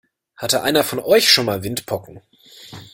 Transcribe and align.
Hatte 0.35 0.63
einer 0.63 0.83
von 0.83 0.97
euch 0.97 1.29
schon 1.29 1.45
mal 1.45 1.61
Windpocken? 1.61 2.23